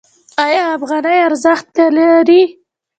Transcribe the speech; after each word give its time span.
آیا 0.45 0.63
افغانۍ 0.77 1.17
ارزښت 1.27 1.73
لري؟ 1.97 2.41